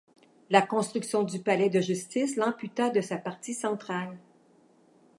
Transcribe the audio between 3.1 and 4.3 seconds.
partie centrale.